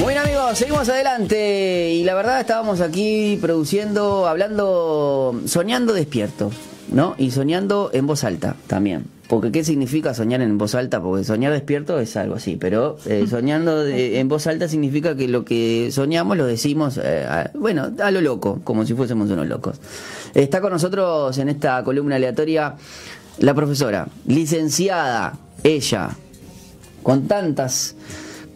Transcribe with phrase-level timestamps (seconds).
[0.00, 6.50] Bueno amigos, seguimos adelante y la verdad estábamos aquí produciendo, hablando, soñando despierto,
[6.92, 7.14] ¿no?
[7.16, 9.06] Y soñando en voz alta también.
[9.28, 11.00] Porque ¿qué significa soñar en voz alta?
[11.00, 15.28] Porque soñar despierto es algo así, pero eh, soñando de- en voz alta significa que
[15.28, 19.46] lo que soñamos lo decimos, eh, a- bueno, a lo loco, como si fuésemos unos
[19.46, 19.76] locos.
[20.34, 22.74] Está con nosotros en esta columna aleatoria
[23.38, 26.10] la profesora, licenciada, ella,
[27.02, 27.94] con tantas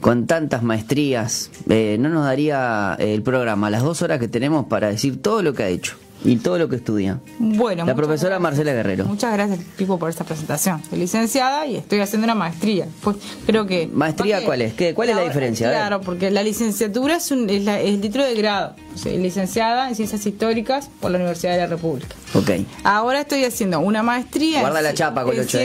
[0.00, 4.66] con tantas maestrías, eh, no nos daría eh, el programa las dos horas que tenemos
[4.66, 7.20] para decir todo lo que ha hecho y todo lo que estudia.
[7.38, 8.42] Bueno, La profesora gracias.
[8.42, 9.04] Marcela Guerrero.
[9.04, 10.82] Muchas gracias, Pipo, por esta presentación.
[10.90, 12.86] Soy licenciada y estoy haciendo una maestría.
[13.02, 13.16] Pues
[13.46, 13.88] creo que.
[13.92, 14.74] ¿Maestría cuál es?
[14.74, 15.70] ¿Qué- cuál es la diferencia?
[15.70, 18.74] Claro, porque la licenciatura es, un, es, la- es el título de grado.
[18.96, 22.16] Soy licenciada en Ciencias Históricas por la Universidad de la República.
[22.34, 22.50] Ok.
[22.82, 24.94] Ahora estoy haciendo una maestría Guarda en, la ¿eh?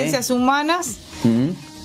[0.02, 0.98] Ciencias Humanas.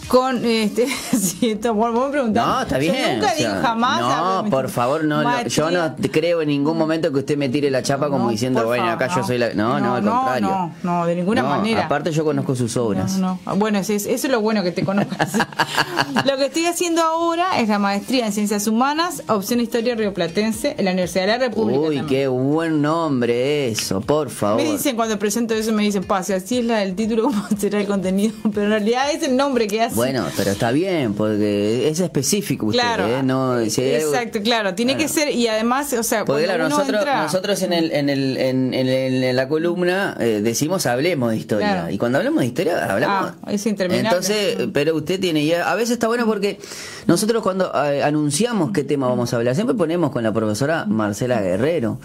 [0.09, 2.47] Con este sí, esto, vos me preguntás.
[2.47, 3.15] No, está Yo bien.
[3.21, 4.01] nunca o sea, digo jamás.
[4.45, 5.23] No, por favor, no.
[5.23, 8.65] lo- yo no creo en ningún momento que usted me tire la chapa como diciendo,
[8.65, 9.55] bueno, favor, acá yo soy la.
[9.55, 10.49] No, no, No, al contrario.
[10.49, 11.85] no, no, de ninguna manera.
[11.87, 13.19] Aparte, yo conozco sus obras.
[13.19, 13.57] No, no.
[13.57, 15.32] Bueno, eso es, eso es lo bueno que te conozcas.
[16.25, 20.85] lo que estoy haciendo ahora es la maestría en Ciencias Humanas, opción Historia Rioplatense, en
[20.85, 21.80] la Universidad de la República.
[21.80, 22.07] Uy, también.
[22.07, 24.63] qué buen nombre eso, por favor.
[24.63, 27.80] Me dicen cuando presento eso, me dicen, pase, así es la del título, cómo será
[27.80, 28.35] el contenido.
[28.54, 29.98] Pero en realidad es el nombre que hace.
[29.99, 33.23] Bueno, pero está bien, porque es específico usted, Claro, ¿eh?
[33.23, 35.07] No, si hay algo- exacto, claro, tiene Claro.
[35.07, 38.37] que ser, y además, o sea, Porque claro, nosotros, entra- nosotros en, el, en, el,
[38.37, 41.69] en, en la columna eh, decimos hablemos de historia.
[41.73, 41.91] Claro.
[41.91, 43.32] Y cuando hablamos de historia, hablamos.
[43.43, 44.09] Ah, es interminable.
[44.09, 45.43] Entonces, pero usted tiene.
[45.43, 46.59] Y a veces está bueno porque
[47.07, 51.41] nosotros cuando eh, anunciamos qué tema vamos a hablar, siempre ponemos con la profesora Marcela
[51.41, 51.99] Guerrero.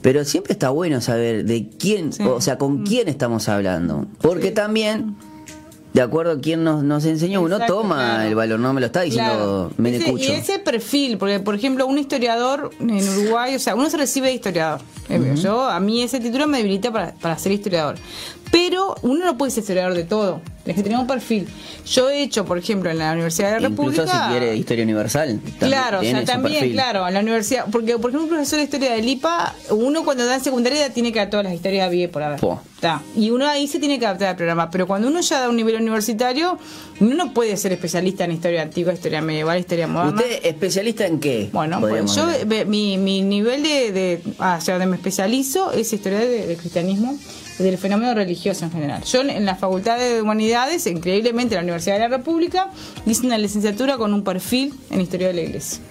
[0.00, 2.24] Pero siempre está bueno saber de quién, Sí.
[2.24, 4.06] o sea, con quién estamos hablando.
[4.20, 5.14] Porque también,
[5.92, 8.28] de acuerdo a quién nos, nos enseñó, uno toma claro.
[8.28, 9.66] el valor, no me lo está diciendo Claro.
[9.72, 10.24] Ese- Menecucho.
[10.32, 14.28] y ese perfil, porque por ejemplo, un historiador en Uruguay, o sea, uno se recibe
[14.28, 14.80] de historiador.
[15.08, 17.96] Eh, Yo, a mí ese título me debilita para, para ser historiador.
[18.52, 20.40] Pero uno no puede ser historiador de todo.
[20.62, 21.48] Tienes que tener un perfil.
[21.86, 24.26] Yo he hecho, por ejemplo, en la Universidad de la Incluso República.
[24.26, 25.40] si quiere historia universal.
[25.58, 28.92] Claro, o sea, también, claro, en la universidad, porque por ejemplo un profesor de historia
[28.92, 32.22] del IPA, uno cuando da en secundaria tiene que dar todas las historias bien por
[32.22, 32.38] haber.
[33.16, 35.56] Y uno ahí se tiene que adaptar al programa, pero cuando uno ya da un
[35.56, 36.58] nivel universitario,
[37.00, 40.20] uno no puede ser especialista en historia antigua, historia medieval, historia moderna.
[40.20, 41.48] ¿Usted especialista en qué?
[41.52, 42.24] Bueno, pues yo,
[42.66, 46.56] mi, mi nivel de, de, ah, o sea, donde me especializo es historia de- del
[46.56, 49.02] cristianismo y del fenómeno religioso en general.
[49.04, 52.70] Yo en, la Facultad de Humanidades, increíblemente en la Universidad de la República,
[53.06, 55.82] hice una licenciatura con un perfil en historia de la iglesia.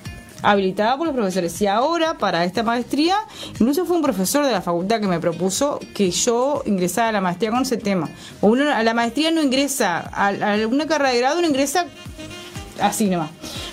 [0.44, 1.62] Habilitada por los profesores.
[1.62, 3.16] Y ahora, para esta maestría,
[3.60, 7.22] incluso fue un profesor de la facultad que me propuso que yo ingresara a la
[7.22, 8.10] maestría con ese tema.
[8.42, 11.86] Uno a la maestría no ingresa, a, a carrera de grado uno ingresa
[12.82, 13.30] así nomás.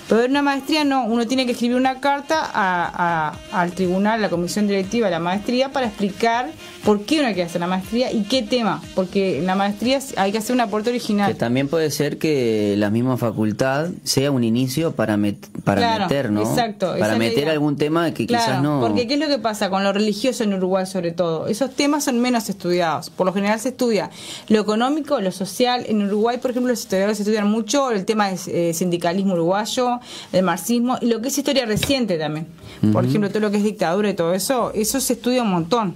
[0.07, 4.15] Pero en una maestría no, uno tiene que escribir una carta a- a- al tribunal,
[4.15, 6.49] a la comisión directiva de la maestría para explicar
[6.83, 8.81] por qué uno quiere hacer la maestría y qué tema.
[8.95, 11.35] Porque en la maestría hay que hacer un aporte Que original.
[11.35, 16.31] también puede ser que la misma facultad sea un inicio para, met- para Claro, meter,
[16.31, 16.41] ¿no?
[16.41, 18.79] exacto, Para meter algún tema que Claro, quizás no.
[18.79, 21.47] Porque ¿qué es lo que pasa con lo religioso en Uruguay sobre todo?
[21.47, 23.09] Esos temas son menos estudiados.
[23.11, 24.09] Por lo general se estudia
[24.47, 25.85] lo económico, lo social.
[25.87, 29.99] En Uruguay, por ejemplo, los historiadores estudian mucho el tema del eh, sindicalismo uruguayo,
[30.33, 32.47] el marxismo y lo que es historia reciente también.
[32.93, 35.95] Por ejemplo, todo lo que es dictadura y todo eso, eso se estudia un montón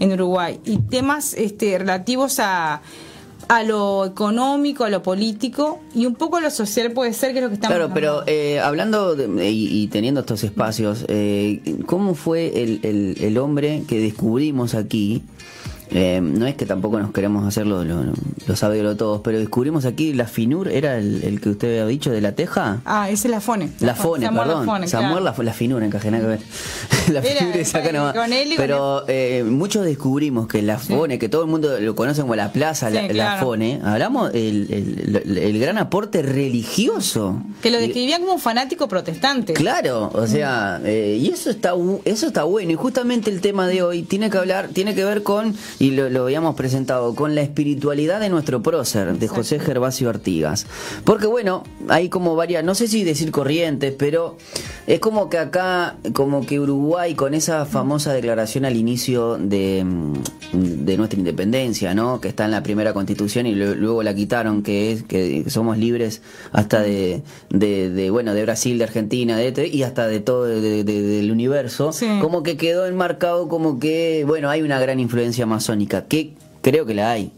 [0.00, 0.58] en Uruguay.
[0.64, 2.80] Y temas este, relativos a
[3.46, 7.38] a lo económico, a lo político y un poco a lo social puede ser que
[7.40, 8.32] es lo que estamos Claro, pero hablando.
[8.32, 13.82] eh, hablando de- y, y teniendo estos espacios, eh, ¿cómo fue el, el- el hombre
[13.86, 15.22] que descubrimos aquí?
[15.90, 20.26] Eh, no es que tampoco nos queremos hacerlo, lo, lo todos, pero descubrimos aquí la
[20.26, 22.80] FINUR, ¿era el, el que usted había dicho de la Teja?
[22.84, 23.70] Ah, ese es la FONE.
[23.80, 24.88] La Fone, Samuel perdón.
[24.88, 25.36] Samuel claro.
[25.38, 26.40] la, la Finura, encaje nada que ver.
[27.12, 28.16] la Era, Finura es acá nomás.
[28.56, 32.50] Pero eh, muchos descubrimos que la Fone, que todo el mundo lo conoce como la
[32.52, 33.38] plaza, Sí, la.
[33.38, 37.40] Fone, hablamos el, el, el- gran aporte religioso.
[37.62, 39.52] Que lo describían como un fanático protestante.
[39.52, 41.72] Claro, o sea, eh, y eso está
[42.04, 45.22] eso está bueno y justamente el tema de hoy tiene que hablar, tiene que ver
[45.22, 50.08] con y lo, lo habíamos presentado con la espiritualidad de nuestro prócer de José Gervasio
[50.08, 50.66] Artigas,
[51.04, 54.36] porque bueno, hay como varias, no sé si decir corrientes, pero
[54.86, 60.84] es como que acá, como que Uruguay con esa famosa declaración al inicio de, mm,
[60.84, 62.20] de nuestra independencia, ¿no?
[62.20, 66.22] Que está en la primera constitución y luego la quitaron, que es que somos libres
[66.52, 70.84] hasta de, de, de, bueno de Brasil, de Argentina, de y hasta de todo de-
[70.84, 72.06] de- del universo, Sí.
[72.20, 76.92] como que quedó enmarcado como que bueno hay una gran influencia masónica, que creo que
[76.92, 77.32] la hay.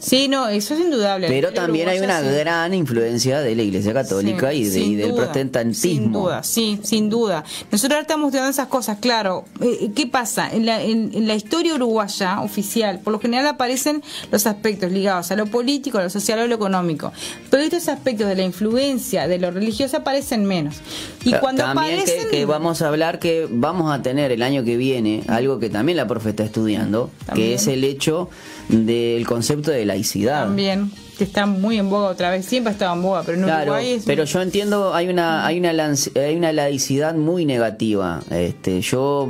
[0.00, 1.28] Sí, no, eso es indudable.
[1.28, 6.02] Pero también hay una gran influencia de la Iglesia Católica y, del protestantismo.
[6.02, 7.44] Sin duda, sí, sin duda.
[7.70, 9.44] Nosotros ahora estamos estudiando esas cosas, claro.
[9.60, 10.50] Eh, ¿Qué pasa?
[10.50, 15.36] En la, en, la historia uruguaya oficial, por lo general aparecen los aspectos ligados a
[15.36, 17.12] lo político, a lo social o a lo económico.
[17.50, 20.76] Pero estos aspectos de la influencia de lo religioso aparecen menos.
[21.24, 25.22] Y cuando también que, vamos a hablar que vamos a tener el año que viene
[25.28, 28.28] algo que también la profe está estudiando, que es el hecho
[28.70, 30.44] del concepto de laicidad.
[30.44, 30.90] También
[31.20, 33.72] que está muy en boga otra vez, siempre ha estado en boga, pero en claro,
[33.72, 38.22] Uruguay Pero yo entiendo, hay una hay una hay una laicidad muy negativa.
[38.30, 39.28] Este, yo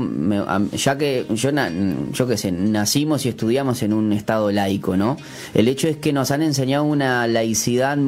[0.73, 1.51] ya que yo
[2.13, 5.17] yo qué sé, nacimos y estudiamos en un estado laico, ¿no?
[5.53, 7.99] El hecho es que nos han enseñado una laicidad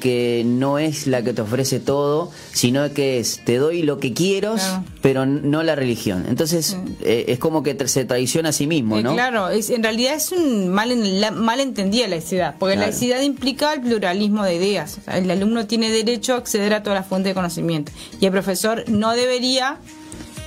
[0.00, 4.14] que no es la que te ofrece todo, sino que es te doy lo que
[4.14, 4.56] quiero,
[5.02, 6.24] pero no la religión.
[6.26, 9.12] Entonces, eh, es como que se traiciona a sí mismo, eh, ¿no?
[9.12, 10.88] claro, es, en realidad es un mal
[11.34, 14.98] mal entendida laicidad, porque la laicidad implica el pluralismo de ideas.
[15.06, 18.84] el alumno tiene derecho a acceder a toda la fuente de conocimiento y el profesor
[18.88, 19.78] no debería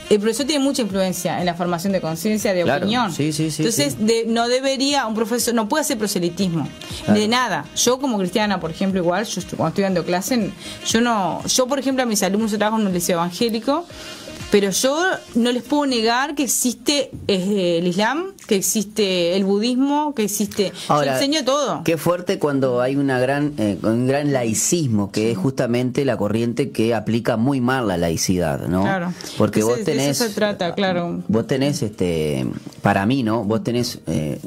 [0.09, 3.13] el profesor tiene mucha influencia en la formación de conciencia, de opinión.
[3.13, 3.97] Sí, sí, sí, Entonces,
[4.27, 6.67] no debería, un profesor no puede hacer proselitismo
[7.07, 7.65] de nada.
[7.75, 10.51] Yo como cristiana, por ejemplo, igual, yo cuando estoy dando clase,
[10.87, 13.85] yo no, yo por ejemplo a mis alumnos trabajo en un liceo evangélico
[14.51, 14.97] pero yo
[15.35, 20.71] no les puedo negar que existe eh, el Islam, que existe el budismo, que existe...
[20.87, 21.83] yo enseño todo.
[21.83, 26.71] Qué fuerte cuando hay una gran, eh, un gran laicismo, que es justamente la corriente
[26.71, 28.81] que aplica muy mal la laicidad, ¿no?
[28.81, 29.13] Claro.
[29.37, 30.05] Porque vos tenés...
[30.05, 31.21] De eso se trata, claro.
[31.27, 32.47] Vos tenés, este,
[32.81, 33.43] para mí, ¿no?
[33.43, 33.99] Vos tenés...
[34.07, 34.39] Eh,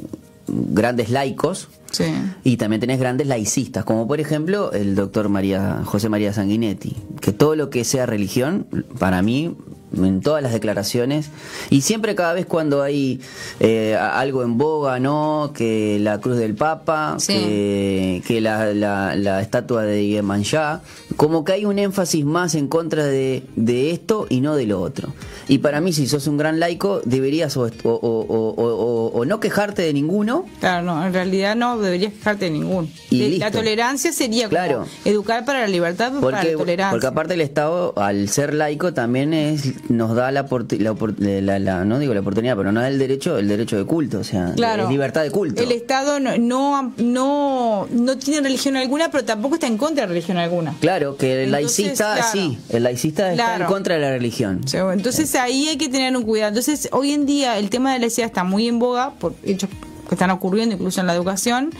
[0.45, 2.03] grandes laicos sí.
[2.43, 7.31] y también tenés grandes laicistas, como por ejemplo el doctor María, José María Sanguinetti, que
[7.31, 8.67] todo lo que sea religión,
[8.99, 9.55] para mí
[9.95, 11.29] en todas las declaraciones
[11.69, 13.21] y siempre cada vez cuando hay
[13.59, 15.51] eh, algo en boga, ¿no?
[15.53, 20.81] Que la cruz del Papa, que, la, la, estatua de Yemanjá,
[21.15, 24.81] como que hay un énfasis más en contra de, de, esto y no de lo
[24.81, 25.13] otro.
[25.47, 30.45] Y para mí, si sos un gran laico, deberías o, o, no quejarte de ninguno.
[30.59, 32.87] Claro, no, en realidad no deberías quejarte de ninguno.
[33.09, 34.85] Y la tolerancia sería claro.
[35.05, 36.91] educar para la libertad, para la tolerancia.
[36.91, 42.13] Porque aparte el Estado, al ser laico, también es nos da la, la, no digo
[42.13, 45.23] la oportunidad, pero no da el derecho, el derecho de culto, o sea, claro, libertad
[45.23, 45.61] de culto.
[45.61, 46.37] El Estado no,
[46.97, 50.75] no, no, tiene religión alguna, pero tampoco está en contra de religión alguna.
[50.79, 54.61] Claro, que el laicista, sí, el laicista está en contra de la religión.
[54.93, 56.49] entonces ahí hay que tener un cuidado.
[56.49, 59.69] Entonces, hoy en día el tema de la laicidad está muy en boga por hechos
[60.07, 61.71] que están ocurriendo incluso en la educación.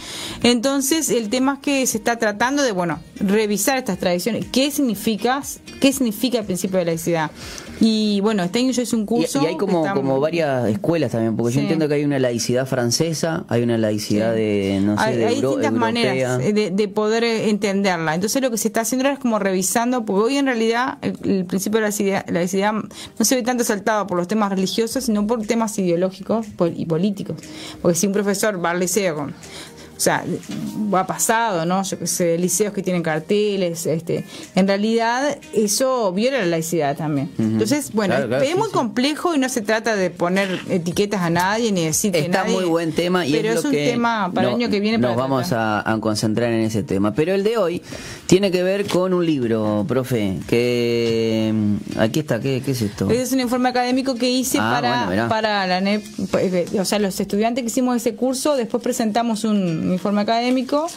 [0.43, 4.45] Entonces, el tema es que se está tratando de, bueno, revisar estas tradiciones.
[4.51, 5.41] ¿Qué significa,
[5.79, 7.31] qué significa el principio de laicidad?
[7.79, 9.41] Y bueno, este año yo hice un curso.
[9.41, 13.45] Y, hay como, como varias escuelas también, porque yo entiendo que hay una laicidad francesa,
[13.47, 18.15] hay una laicidad de, no sé, hay, hay distintas maneras de, poder entenderla.
[18.15, 21.45] Entonces lo que se está haciendo ahora es como revisando, porque hoy en realidad el,
[21.45, 25.45] principio de la laicidad, no se ve tanto saltado por los temas religiosos, sino por
[25.45, 27.37] temas ideológicos y políticos.
[27.81, 29.33] Porque si un profesor va al liceo con
[30.03, 30.23] sea,
[30.93, 31.81] ha pasado, ¿no?
[31.83, 37.31] Yo que sé, liceos que tienen carteles, este, en realidad eso viola la laicidad también.
[37.37, 41.85] Entonces, bueno, es muy complejo y no se trata de poner etiquetas a nadie ni
[41.85, 44.79] decir que Está muy buen tema y pero es, un tema para el año que
[44.79, 44.97] viene.
[44.97, 47.13] Nos vamos a, concentrar en ese tema.
[47.13, 47.81] Pero el de hoy
[48.33, 53.07] tiene que ver con un libro, profe, que mm, aquí está, ¿qué, es esto?
[53.11, 56.03] Es un informe académico que hice ah, para, para la NEP,
[56.39, 60.87] eh, o sea, los estudiantes que hicimos ese curso, después presentamos un un informe académico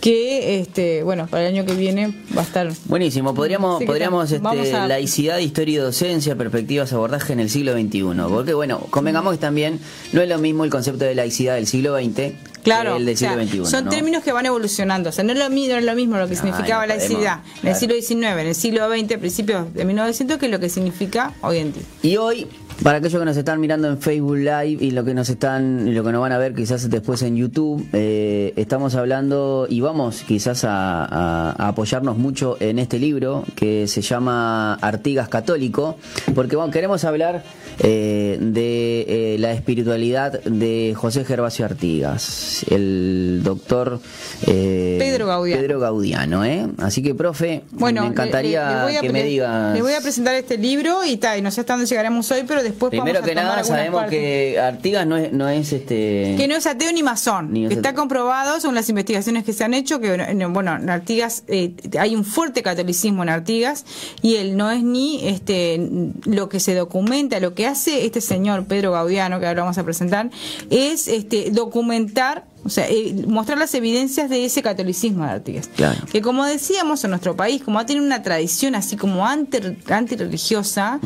[0.00, 4.88] que este bueno para el año que viene va a estar buenísimo podríamos podríamos este,
[4.88, 9.78] laicidad historia y docencia perspectivas abordaje en el siglo XXI porque bueno convengamos que también
[10.14, 13.42] no es lo mismo el concepto de laicidad del siglo XX Claro, el del siglo
[13.42, 15.10] XXI, son términos que van evolucionando.
[15.10, 17.76] O sea, no es lo mismo, es lo, mismo lo que significaba laicidad en el
[17.76, 21.72] siglo XIX, en el siglo XX, principios de 1900, que lo que significa hoy en
[21.72, 21.82] día.
[22.02, 22.46] Y hoy
[22.82, 25.92] para aquellos que nos están mirando en Facebook Live y lo que nos están y
[25.92, 30.22] lo que nos van a ver quizás después en YouTube, eh, estamos hablando y vamos
[30.26, 35.98] quizás a, apoyarnos mucho en este libro que se llama Artigas Católico,
[36.34, 37.42] porque bueno, queremos hablar
[37.80, 44.00] eh, de eh, la espiritualidad de José Gervasio Artigas, el doctor
[44.44, 45.60] Pedro Gaudiano.
[45.62, 46.42] Pedro Gaudiano
[46.78, 49.74] Así que, profe, bueno, me encantaría que me diga.
[49.74, 52.44] Le voy a presentar este libro y tal, y no sé hasta dónde llegaremos hoy,
[52.46, 56.66] pero Primero que nada sabemos que Artigas no es, no es este que no es
[56.66, 60.10] ateo ni masón, que está comprobado son las investigaciones que se han hecho que
[60.48, 63.84] bueno, en Artigas eh, hay un fuerte catolicismo en Artigas
[64.22, 65.80] y él no es ni este
[66.24, 69.84] lo que se documenta, lo que hace este señor Pedro Gaudiano que ahora vamos a
[69.84, 70.30] presentar
[70.70, 75.68] es este documentar O sea, eh, mostrar las evidencias de ese catolicismo de Artigas.
[75.74, 76.00] Claro.
[76.10, 81.00] Que como decíamos en nuestro país, como ha tenido una tradición así como anti, antirreligiosa,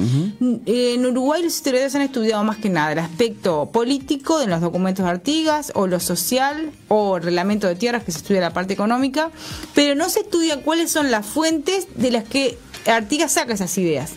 [0.67, 4.61] eh, en Uruguay los historiadores han estudiado más que nada el aspecto político de los
[4.61, 8.53] documentos de Artigas, o lo social, o el reglamento de tierras, que se estudia la
[8.53, 9.31] parte económica,
[9.75, 14.13] pero no se estudia cuáles son las fuentes de las que Artigas saca esas ideas.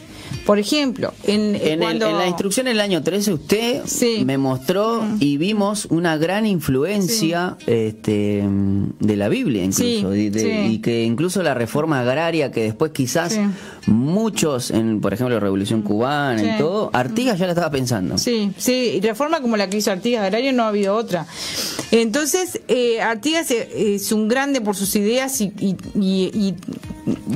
[0.47, 4.23] Por ejemplo, en, eh, En, el- cuando- en la instrucción del año 13 usted Sí.
[4.25, 8.43] me mostró y vimos una gran influencia este,
[8.99, 10.73] de la Biblia incluso Sí, y, de- sí.
[10.73, 13.37] y que incluso la reforma agraria que después quizás
[13.87, 18.17] muchos en por ejemplo la Revolución Cubana y todo Artigas ya la estaba pensando.
[18.17, 21.25] Sí, sí, y reforma como la que hizo Artigas Agrario no ha habido otra.
[21.91, 26.55] Entonces, eh, Artigas eh, es un grande por sus ideas y, y, y- y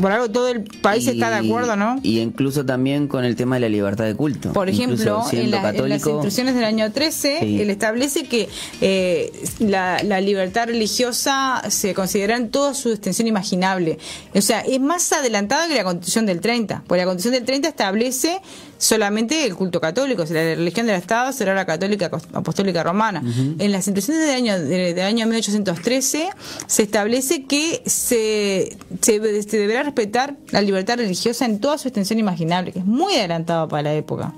[0.01, 1.99] por algo todo el país está de acuerdo, ¿no?
[2.03, 4.53] Y incluso también con el tema de la libertad de culto.
[4.53, 7.61] Por ejemplo, en, la- en las católico, instrucciones del año 13, Sí.
[7.61, 8.49] él establece que
[8.81, 13.97] eh, la, la libertad religiosa se considera en toda su extensión imaginable.
[14.35, 17.67] O sea, es más adelantada que la Constitución del 30, porque la Constitución del 30
[17.69, 18.41] establece
[18.81, 23.21] solamente el culto católico, o sea, la religión del Estado será la católica apostólica romana.
[23.59, 26.29] En las instrucciones del año, de- del año 1813
[26.65, 32.17] se establece que se, se, se deberá respetar la libertad religiosa en toda su extensión
[32.17, 34.33] imaginable, que es muy adelantado para la época.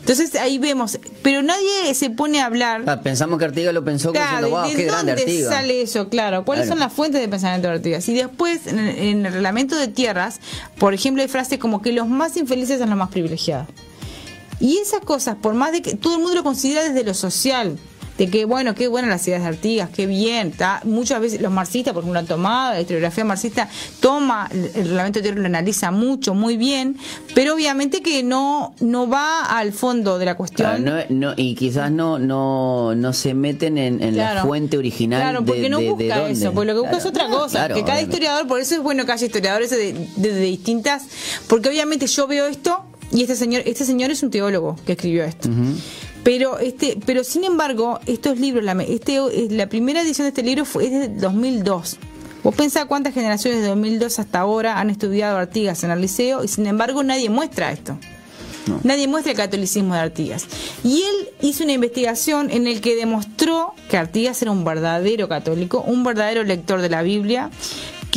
[0.00, 2.82] Entonces ahí vemos, pero nadie se pone a hablar.
[2.86, 5.52] Ah, pensamos que Artigas lo pensó Claro, diciendo, wow, ¿de qué grande dónde Artigas.
[5.52, 6.08] sale eso?
[6.08, 6.78] Claro, ¿cuáles Claro.
[6.78, 8.08] son las fuentes de pensamiento de Artigas?
[8.08, 8.78] Y después, en
[9.26, 10.38] el reglamento de tierras,
[10.78, 13.66] por ejemplo, hay frases como que los más infelices son los más privilegiados.
[14.60, 17.78] Y esas cosas, por más de que todo el mundo lo considera desde lo social,
[18.16, 20.80] de que, bueno, qué buenas las ideas de Artigas, qué bien, ta.
[20.84, 23.68] muchas veces los marxistas, por ejemplo, lo han tomado, la historiografía marxista
[24.00, 26.96] toma el, reglamento de tierras, lo analiza mucho, muy bien,
[27.34, 30.82] pero obviamente que no, no va al fondo de la cuestión.
[30.82, 35.20] Claro, no, no- y quizás no no no se meten en, en la fuente original
[35.20, 36.32] Claro, porque de, no de- de busca dónde.
[36.32, 37.04] eso, porque lo que busca Claro.
[37.04, 37.58] es otra cosa.
[37.68, 38.02] Que cada obviamente.
[38.04, 41.02] historiador, por eso es bueno que haya historiadores de distintas,
[41.48, 42.82] porque obviamente yo veo esto
[43.12, 45.48] y este señor, este señor es un teólogo que escribió esto.
[46.22, 49.20] Pero este, pero sin embargo, estos libros, la, este,
[49.50, 51.98] la primera edición de este libro fue es de 2002.
[52.42, 56.48] Vos pensás cuántas generaciones de 2002 hasta ahora han estudiado Artigas en el liceo y
[56.48, 57.98] sin embargo nadie muestra esto.
[58.66, 58.80] No.
[58.82, 60.46] Nadie muestra el catolicismo de Artigas.
[60.82, 65.84] Y él hizo una investigación en el que demostró que Artigas era un verdadero católico,
[65.86, 67.50] un verdadero lector de la Biblia,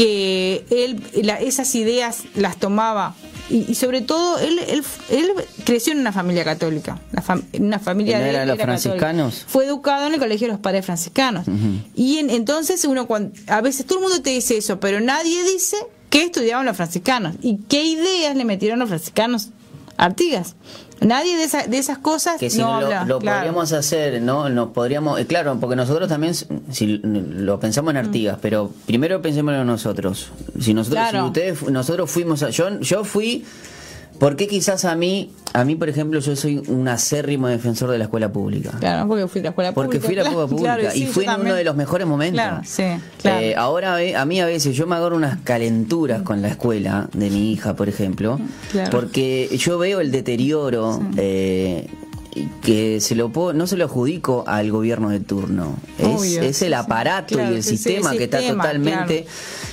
[0.04, 3.16] que él la- esas ideas las tomaba.
[3.50, 5.32] Y, y sobre todo, él, él, él
[5.66, 8.66] creció en una familia católica, la fam- una familia ¿Y no de él los era
[8.66, 8.66] católica.
[8.82, 9.46] franciscanos?
[9.48, 11.46] Fue educado en el colegio de los padres franciscanos.
[11.96, 13.08] Y en- entonces uno
[13.48, 15.76] a veces todo el mundo te dice eso, pero nadie dice
[16.10, 19.50] qué estudiaban los franciscanos y qué ideas le metieron los franciscanos
[19.98, 20.56] a Artigas.
[21.02, 23.06] Nadie de, esa- de esas cosas que si no lo, habla.
[23.06, 23.38] lo claro.
[23.40, 24.50] podríamos hacer, ¿no?
[24.50, 29.64] Nos podríamos, eh, claro, porque nosotros también, si lo pensamos en Artigas, pero primero pensémoslo
[29.64, 30.30] nosotros.
[30.60, 31.10] Si nosotros, Mm.
[31.10, 31.24] Claro.
[31.24, 33.46] si ustedes, nosotros fuimos, a, yo, yo fui,
[34.20, 38.04] porque quizás a mí, a mí por ejemplo, yo soy un acérrimo defensor de la
[38.04, 38.72] escuela pública.
[38.80, 40.06] Claro, porque fui a la escuela Porque pública.
[40.08, 42.06] fui a la escuela pública claro, sí, y yo fue en uno de los mejores
[42.08, 42.34] momentos.
[42.42, 42.84] Claro, sí,
[43.22, 43.40] claro.
[43.40, 47.30] Eh, ahora a mí a veces yo me agarro unas calenturas con la escuela de
[47.30, 48.40] mi hija, por ejemplo,
[48.72, 48.92] Claro.
[48.92, 51.88] porque yo veo el deterioro eh,
[52.62, 55.76] que se lo puedo- no se lo adjudico al gobierno de turno.
[55.98, 56.74] Es, Obvio, es sí, el sí.
[56.74, 59.26] aparato Claro, y el sí, sí, sistema el que está totalmente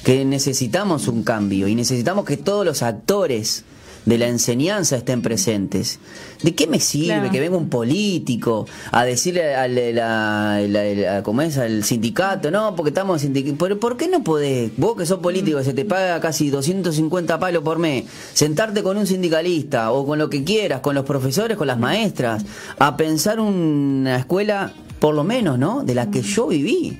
[0.04, 3.64] que necesitamos un cambio y necesitamos que todos los actores
[4.06, 5.98] de la enseñanza estén presentes.
[6.42, 7.30] ¿De qué me sirve Claro.
[7.30, 11.58] que venga un político a decirle al, ¿cómo es?
[11.58, 12.50] al sindicato?
[12.50, 13.58] No, porque estamos sindicatos.
[13.58, 17.62] ¿Por, ¿Por qué no podés, vos que sos político, se te paga casi 250 palos
[17.62, 21.66] por mes, sentarte con un sindicalista o con lo que quieras, con los profesores, con
[21.66, 22.44] las maestras,
[22.78, 25.82] a pensar una escuela, por lo menos, ¿no?
[25.84, 26.98] De la que yo viví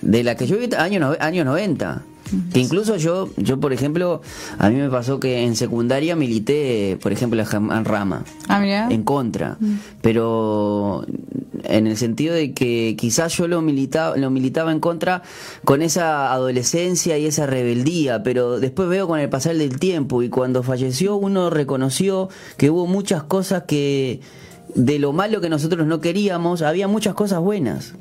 [0.00, 2.02] de la que yo viví año, no- año 90.
[2.52, 4.22] Que incluso yo, yo por ejemplo,
[4.58, 8.88] a mí me pasó que en secundaria milité, por ejemplo, en Rama, Ah, mirá.
[8.90, 9.58] en contra.
[10.00, 11.04] Pero
[11.64, 15.22] en el sentido de que quizás yo lo militaba, lo militaba en contra
[15.64, 20.28] con esa adolescencia y esa rebeldía, pero después veo con el pasar del tiempo y
[20.28, 24.20] cuando falleció uno reconoció que hubo muchas cosas que
[24.74, 27.92] de lo malo que nosotros no queríamos, había muchas cosas buenas.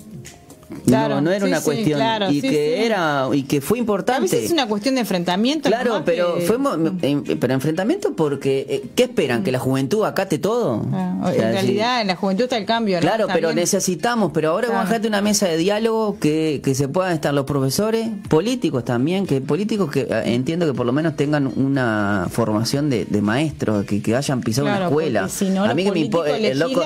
[0.85, 3.61] Claro, no, no era sí, una sí, cuestión claro, y sí, que era y que
[3.61, 4.21] fue A importante.
[4.23, 5.69] veces es una cuestión de enfrentamiento.
[5.69, 9.43] Claro, pero que- fue mo- en- pero enfrentamiento porque eh, ¿qué esperan?
[9.43, 10.85] que la juventud acate todo.
[10.93, 13.01] Ah, O sea, en realidad, en la juventud está el cambio, ¿no?
[13.01, 14.83] Claro, pero necesitamos, pero ahora Claro.
[14.83, 19.41] bajate una mesa de diálogo que, que se puedan estar los profesores, políticos también, que
[19.41, 24.01] políticos que eh, entiendo que por lo menos tengan una formación de, de maestros, que,
[24.01, 25.29] que hayan pisado Claro, una escuela.
[25.29, 26.83] si no, a mí que me el loco,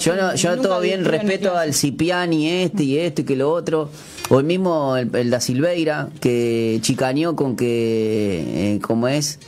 [0.00, 3.88] yo no, yo todo bien respeto al Cipiani este y esto y que lo otro.
[4.30, 9.38] O el mismo, el, da Silveira, que chicaneó con que, eh, como es,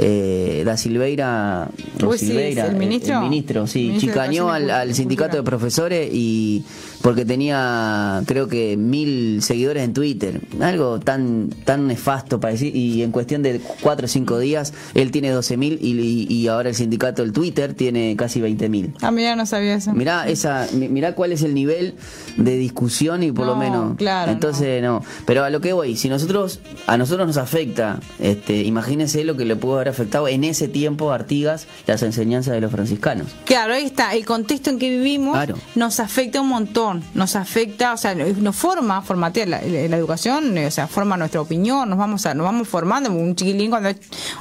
[0.00, 1.68] eh, da Silveira,
[2.06, 3.16] Uy, sí, Silveira, ¿el ministro?
[3.16, 4.38] el ministro, sí, Ministro y
[4.70, 6.64] al, sindicato de profesores y
[7.02, 13.02] porque tenía, creo que mil seguidores en Twitter, algo tan tan nefasto para decir, y
[13.02, 16.68] en cuestión de cuatro o cinco días, él tiene 12 mil y, y- y ahora
[16.68, 18.94] el sindicato, el Twitter, tiene casi 20 mil.
[19.00, 19.92] Ah, mira, no sabía eso.
[19.92, 21.94] Mirá, esa, mi- mirá cuál es el nivel
[22.36, 23.96] de discusión y por lo No, menos.
[23.96, 25.02] claro, Entonces, no.
[25.26, 29.44] Pero a lo que voy, si nosotros, a nosotros nos afecta, este, imagínense lo que
[29.44, 33.26] le pudo haber afectado en ese tiempo a Artigas las enseñanzas de los franciscanos.
[33.44, 34.14] Claro, ahí está.
[34.14, 35.56] El contexto en que vivimos Claro.
[35.74, 37.02] nos afecta un montón.
[37.14, 41.40] Nos afecta, o sea, nos forma, formatea la, la educación, eh, o sea, forma nuestra
[41.40, 41.88] opinión.
[41.88, 43.10] Nos vamos a, nos vamos formando.
[43.10, 43.98] Un chiquilín cuando es-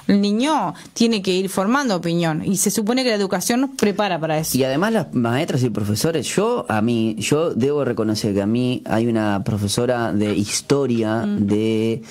[0.08, 4.20] el niño tiene que ir formando opinión y se supone que la educación nos prepara
[4.20, 4.58] para eso.
[4.58, 8.82] Y además las maestras y profesores, yo a mí, yo debo reconocer que a mí
[8.86, 11.46] hay una profesora de historia Mm.
[11.48, 12.02] de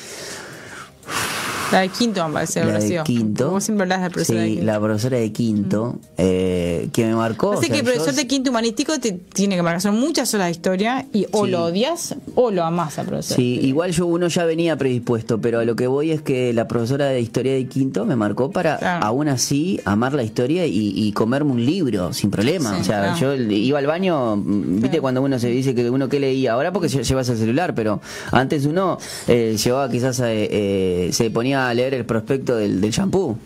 [1.72, 3.50] La de quinto, me parece, la de quinto.
[3.50, 4.62] Vos siempre hablas sí, de quinto.
[4.62, 4.66] Mm.
[4.66, 7.52] la profesora de quinto, eh, que me marcó.
[7.54, 9.80] Así o sea, que el profesor yo- de quinto humanístico te tiene que marcar.
[9.80, 11.50] Son muchas horas de historia y o Sí.
[11.50, 13.36] lo odias o lo amas al profesor.
[13.36, 16.68] Sí, igual yo uno ya venía predispuesto, pero a lo que voy es que la
[16.68, 19.04] profesora de historia de quinto me marcó para Claro.
[19.04, 22.74] aún así amar la historia y, y comerme un libro sin problema.
[22.76, 23.36] Sí, o sea, claro.
[23.36, 26.72] yo iba al baño, mm, viste cuando uno se dice que uno que leía, ahora
[26.72, 31.55] porque lle- llevas el celular, pero antes uno eh, llevaba quizás, a, eh, se ponía
[31.56, 33.36] a leer el prospecto del, del shampoo.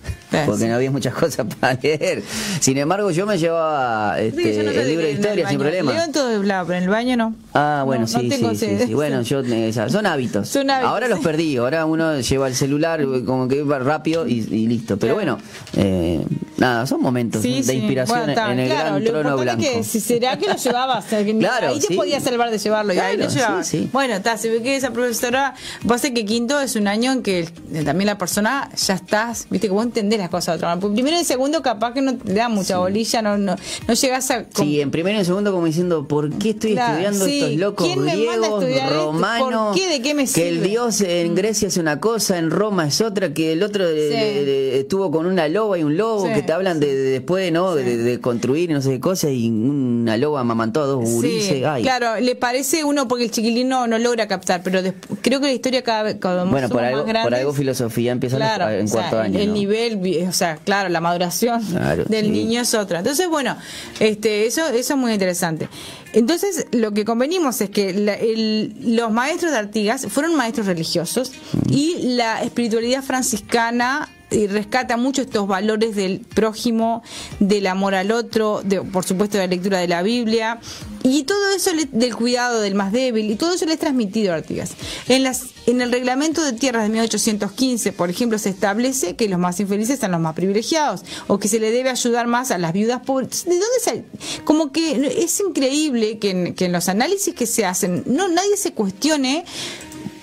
[0.46, 0.68] Porque sí.
[0.68, 2.22] no había muchas cosas para leer.
[2.60, 5.92] Sin embargo, yo me llevaba este, no el libro de historia sin problema.
[5.92, 7.34] Leo en todo lado, pero en el baño no.
[7.54, 8.94] Ah, bueno, No, no sí, tengo sí, sí.
[8.94, 10.48] Bueno, yo, eh, son hábitos.
[10.50, 11.56] Son hábitos, Ahora los perdí.
[11.56, 14.96] Ahora uno lleva el celular como que va rápido y, y listo.
[14.98, 15.38] Pero Claro.
[15.38, 15.38] bueno,
[15.76, 16.24] eh,
[16.60, 17.72] nada, son momentos Sí, de sí.
[17.72, 19.62] inspiración Bueno, está, en el claro, gran trono blanco.
[19.62, 21.94] que si será que lo llevabas, sea, que Claro, ahí te sí.
[21.94, 23.74] podías salvar de llevarlo y ahí lo Claro, llevabas.
[23.92, 25.54] Bueno, está, se ve que esa profesora,
[25.88, 29.66] pasa que quinto es un año en que eh, también la persona ya estás, viste,
[29.68, 30.94] que vos entendés las cosas de otra manera.
[30.94, 33.56] Primero y segundo capaz que no te da mucha bolilla, no, no,
[33.88, 34.44] no llegas a...
[34.54, 37.86] Sí, en primero y en segundo como diciendo, ¿por qué estoy Claro, estudiando estos locos
[37.86, 39.66] ¿Quién me manda a griegos, romanos?
[39.68, 39.88] ¿Por qué?
[39.88, 40.66] ¿De qué me Que el sirve?
[40.66, 40.70] Mm.
[40.70, 44.14] dios en Grecia es una cosa, en Roma es otra, que el otro eh, Sí.
[44.16, 47.52] le- le- estuvo con una loba y un lobo, que te hablan de, de después,
[47.52, 47.76] ¿no?
[47.76, 51.58] De, de construir y no sé qué cosa, y una loba amamantó a dos gurises.
[51.58, 51.82] Sí, Ay.
[51.84, 54.80] claro, le parece uno porque el chiquilín no, no logra captar, pero
[55.22, 58.34] creo que la historia cada vez cada Bueno, por algo, más por algo filosofía empieza
[58.36, 59.38] en los- Claro, en o sea, cuarto el- año.
[59.38, 59.54] El ¿no?
[59.54, 62.30] nivel, o sea, claro, la maduración Claro, del sí.
[62.32, 62.98] niño es otra.
[62.98, 63.56] Entonces, bueno,
[64.00, 65.68] este, eso, eso es muy interesante.
[66.12, 71.30] Entonces, lo que convenimos es que la- el- los maestros de Artigas fueron maestros religiosos
[71.52, 71.72] Mm.
[71.72, 77.02] y la espiritualidad franciscana eh, rescata mucho estos valores del prójimo,
[77.38, 80.60] del amor al otro, de, por supuesto de la lectura de la Biblia
[81.02, 84.32] y todo eso le- del cuidado del más débil y todo eso le es transmitido
[84.32, 84.72] a Artigas.
[85.08, 89.38] En, las, en el reglamento de tierras de 1815, por ejemplo, se establece que los
[89.38, 92.72] más infelices son los más privilegiados o que se le debe ayudar más a las
[92.72, 93.44] viudas pobres.
[93.44, 94.04] ¿De dónde sale?
[94.44, 98.56] Como que es increíble que en, que en los análisis que se hacen no nadie
[98.56, 99.44] se cuestione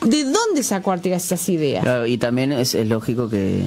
[0.05, 1.83] de dónde sacó Artigas esas ideas.
[1.83, 3.63] Claro, y también es, es lógico que,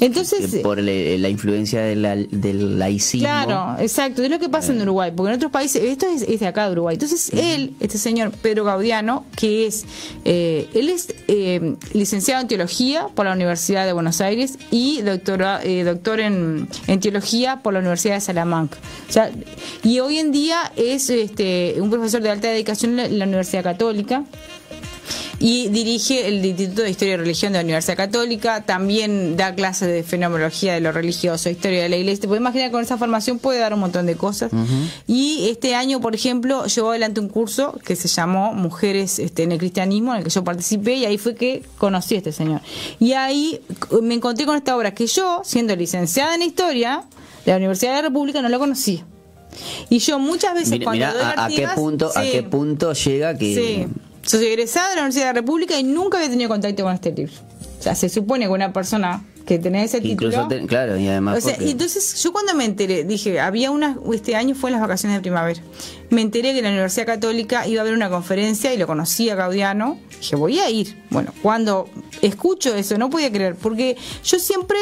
[0.00, 3.26] Entonces, por le- la influencia de la- del laicismo.
[3.28, 6.40] Claro, exacto, es lo que pasa en Uruguay, porque en otros países, esto es, es
[6.40, 6.94] de acá de Uruguay.
[6.94, 9.84] Entonces, él, este señor Pedro Gaudiano, que es,
[10.24, 15.60] eh, él es eh, licenciado en teología por la Universidad de Buenos Aires y doctora,
[15.62, 18.78] eh, doctor en, en teología por la Universidad de Salamanca.
[19.08, 19.30] O sea,
[19.84, 24.24] y hoy en día es este, un profesor de alta dedicación en la Universidad Católica
[25.38, 29.88] y dirige el Instituto de Historia y Religión de la Universidad Católica, también da clases
[29.88, 32.22] de fenomenología de lo religioso, historia de la iglesia.
[32.22, 34.52] Te puedes imaginar que con esa formación puede dar un montón de cosas.
[35.06, 39.52] Y este año, por ejemplo, llevó adelante un curso que se llamó Mujeres este, en
[39.52, 42.60] el Cristianismo, en el que yo participé, y ahí fue que conocí a este señor.
[43.00, 43.60] Y ahí
[44.00, 47.04] me encontré con esta obra que yo, siendo licenciada en historia
[47.44, 49.04] de la Universidad de la República, no la conocía.
[49.90, 52.92] Y yo muchas veces Mira, cuando mira doy a, a qué punto, a qué punto
[52.94, 53.86] llega que Sí.
[54.24, 57.12] Soy egresada de la Universidad de la República y nunca había tenido contacto con este
[57.12, 57.32] libro.
[57.78, 60.48] O sea, se supone que una persona que tenía ese incluso título...
[60.62, 63.72] te- claro y además o sea, porque- y entonces yo cuando me enteré, dije, había
[63.72, 65.60] una, este año fue en las vacaciones de primavera,
[66.10, 69.28] me enteré que en la Universidad Católica iba a haber una conferencia y lo conocí
[69.30, 70.96] a Gaudiano, dije, voy a ir.
[71.10, 71.88] Bueno, cuando
[72.22, 74.78] escucho eso, no podía creer, porque yo siempre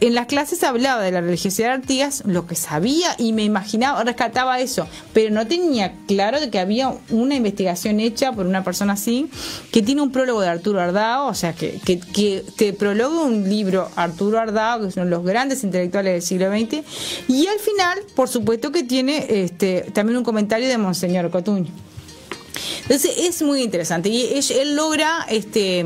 [0.00, 4.02] en las clases hablaba de la religiosidad de Artigas, lo que sabía y me imaginaba,
[4.02, 8.94] rescataba eso, pero no tenía claro de que había una investigación hecha por una persona
[8.94, 9.28] así,
[9.72, 13.48] que tiene un prólogo de Arturo Ardao, o sea, que, que, que te prologa un
[13.48, 16.84] libro Arturo Ardao, que son los grandes intelectuales del siglo XX,
[17.28, 21.70] y al final, por supuesto que tiene este también un comentario de Monseñor Cotuño.
[22.82, 25.84] Entonces es muy interesante y él, él logra este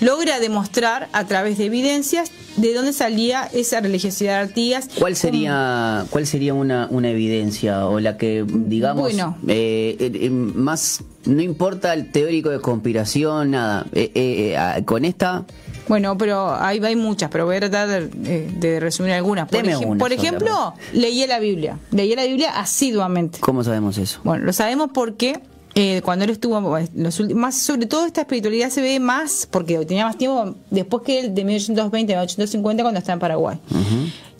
[0.00, 4.88] logra demostrar a través de evidencias de dónde salía esa religiosidad de Artigas.
[4.98, 9.36] ¿Cuál sería, cuál sería una, una evidencia o la que, digamos, Bueno.
[9.48, 15.44] eh, eh, eh, más, no importa el teórico de conspiración, nada, eh, ah, con esta,
[15.88, 19.48] Bueno, pero hay, hay muchas, pero voy a tratar de, de resumir algunas.
[19.48, 21.78] Por, una por ejemplo, leía la Biblia.
[21.90, 23.38] Leía la Biblia asiduamente.
[23.40, 24.20] ¿cómo sabemos eso?
[24.24, 25.40] Bueno, lo sabemos porque
[25.74, 26.60] eh, cuando él estuvo,
[26.94, 31.02] los ulti- más sobre todo esta espiritualidad se ve más, porque tenía más tiempo después
[31.04, 33.58] que él de 1820 a 1850 cuando estaba en Paraguay.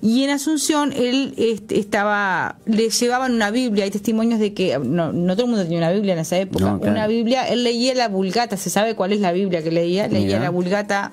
[0.02, 5.12] Y en Asunción él este, estaba, le llevaban una Biblia, hay testimonios de que no,
[5.12, 7.94] no todo el mundo tenía una Biblia en esa época, No, una Biblia, él leía
[7.94, 10.40] la Vulgata, se sabe cuál es la Biblia que leía, leía Mira.
[10.40, 11.12] la Vulgata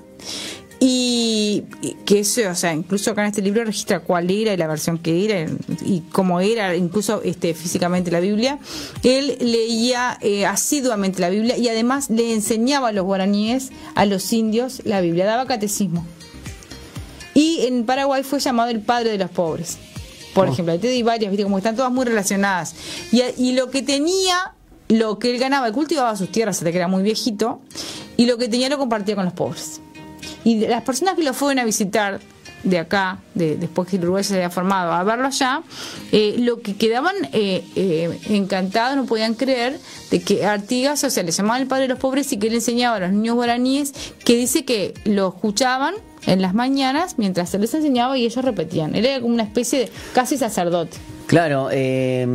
[0.80, 1.64] y
[2.06, 5.00] que eso, o sea, incluso acá en este libro registra cuál era y la versión
[5.00, 5.52] que era
[5.84, 8.60] y cómo era, incluso este físicamente la Biblia.
[9.04, 14.32] Él leía eh, asiduamente la Biblia y además le enseñaba a los guaraníes, a los
[14.34, 16.06] indios, la Biblia, daba catecismo.
[17.34, 19.80] Y en Paraguay fue llamado el padre de los pobres.
[20.36, 21.44] Por ejemplo, ahí te di varias, ¿viste?
[21.44, 22.76] como están todas muy relacionadas.
[23.12, 24.54] Y, y lo que tenía,
[24.90, 27.62] lo que él ganaba, él cultivaba sus tierras hasta que era muy viejito,
[28.18, 29.82] y lo que tenía lo compartía con los pobres.
[30.44, 32.20] Y las personas que lo fueron a visitar
[32.64, 35.62] de acá, de, después que el Uruguay se había formado, a verlo allá,
[36.12, 39.80] eh, lo que quedaban eh, eh, encantados, no podían creer
[40.12, 42.56] de que Artigas, o sea, le llamaban el padre de los pobres y que él
[42.56, 47.60] enseñaba a los niños guaraníes, que dice que lo escuchaban en las mañanas mientras se
[47.60, 48.96] les enseñaba y ellos repetían.
[48.96, 50.98] Él era como una especie de casi sacerdote.
[51.28, 52.26] Claro, eh,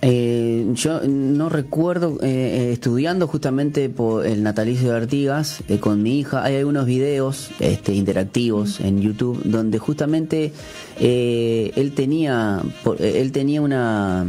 [0.00, 2.28] eh, yo no recuerdo eh,
[2.68, 6.44] eh, estudiando justamente por el natalicio de Artigas eh, con mi hija.
[6.44, 10.52] Hay algunos videos este, interactivos en YouTube donde justamente
[11.00, 12.62] eh, él tenía
[13.00, 14.24] él tenía una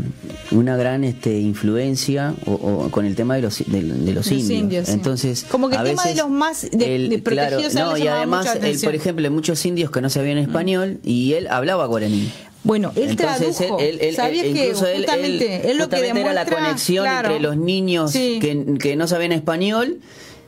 [0.49, 4.31] una gran este, influencia o, o con el tema de los de, de los Los
[4.31, 4.49] indios.
[4.59, 4.93] indios, sí.
[4.93, 6.77] Entonces Como que el tema de los más de-
[7.09, 10.09] de claro, protegidos él no, y además él, por ejemplo, hay muchos indios que no
[10.09, 12.27] sabían español y él hablaba guaraní.
[12.63, 13.79] Bueno, él Entonces, tradujo.
[13.79, 17.29] él- él- ¿Sabías él- que incluso él- justamente él- que era la conexión claro.
[17.29, 18.37] entre los niños Sí.
[18.39, 19.99] que, que no sabían español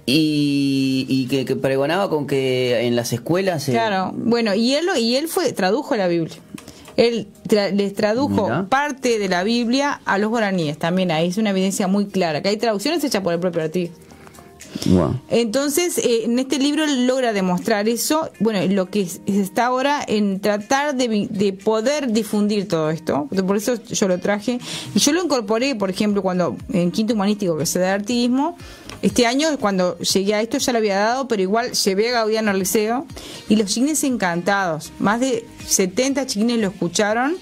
[0.05, 3.67] y, y que, que pregonaba con que en las escuelas...
[3.69, 6.35] eh, Claro, bueno, y él, y él fue tradujo la Biblia.
[6.97, 8.67] Él tra- les tradujo Mira.
[8.69, 10.77] parte de la Biblia a los guaraníes.
[10.77, 13.95] También ahí es una evidencia muy clara, que hay traducciones hechas por el propio Artigas.
[14.87, 15.19] Wow.
[15.29, 18.29] Entonces, eh, en este libro logra demostrar eso.
[18.39, 23.27] Bueno, lo que es- está ahora en tratar de, de poder difundir todo esto.
[23.45, 24.59] Por eso yo lo traje.
[24.95, 28.57] Y yo lo incorporé, por ejemplo, cuando en Quinto Humanístico, que se da artiguismo,
[29.01, 32.51] este año, cuando llegué a esto, ya lo había dado, pero igual llevé a Gaudiano
[32.51, 33.05] al liceo.
[33.49, 34.91] Y los chiquines encantados.
[34.99, 37.35] Más de 70 chiquines lo escucharon.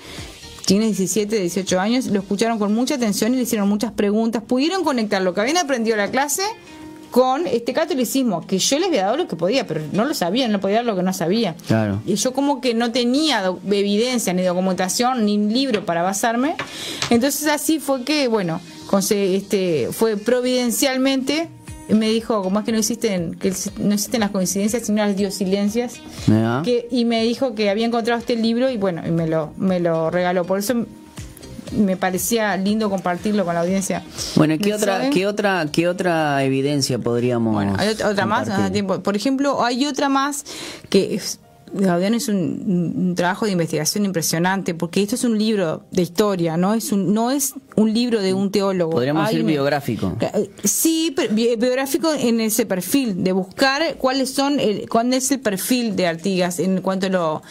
[0.68, 4.42] De 17, 18 años, lo escucharon con mucha atención y le hicieron muchas preguntas.
[4.42, 6.44] Pudieron conectar lo que habían aprendido en la clase
[7.12, 10.52] con este catolicismo, que yo les había dado lo que podía, pero no lo sabían,
[10.52, 11.56] no podía dar lo que no sabía.
[11.68, 12.02] Claro.
[12.06, 16.56] Y yo como que no tenía evidencia, ni documentación, ni libro para basarme.
[17.10, 18.62] Entonces así fue que, bueno,
[19.10, 21.50] este, fue providencialmente,
[21.90, 25.96] me dijo, como es que no existen, que no existen las coincidencias, sino las diosilencias,
[26.64, 29.82] que, y me dijo que había encontrado este libro y bueno, y me lo, me
[29.82, 30.46] lo regaló.
[30.46, 30.86] Por eso
[31.72, 34.04] me parecía lindo compartirlo con la audiencia.
[34.36, 35.12] Bueno, ¿qué ¿Me otra, saben?
[35.12, 37.54] qué otra, qué otra evidencia podríamos?
[37.54, 39.02] Bueno, hay otra, otra más, tiempo.
[39.02, 40.44] Por ejemplo, hay otra más
[40.90, 41.40] que es,
[41.74, 46.58] Gaudiano es un, un trabajo de investigación impresionante, porque esto es un libro de historia,
[46.58, 48.92] no es un, no es un libro de un teólogo.
[48.92, 50.18] Podríamos Hay decir un- biográfico.
[50.20, 55.32] Eh, Sí, pero bi- biográfico en ese perfil, de buscar cuáles son, el, cuál es
[55.32, 57.42] el perfil de Artigas en cuanto a lo...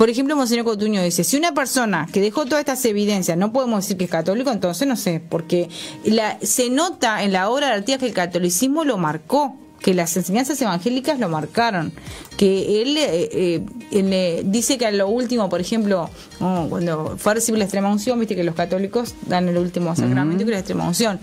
[0.00, 3.84] Por ejemplo, Monseñor Cotuño dice, si una persona que dejó todas estas evidencias, no podemos
[3.84, 5.68] decir que es católico, entonces no sé, porque
[6.04, 10.16] la, se nota en la obra de Artigas que el catolicismo lo marcó, que las
[10.16, 11.92] enseñanzas evangélicas lo marcaron,
[12.38, 16.08] que él, eh, eh, él, eh, dice que a lo último, por ejemplo,
[16.40, 19.94] oh, cuando fue a recibir la extrema unción, viste que los católicos dan el último
[19.94, 21.20] sacramento, que es la extrema unción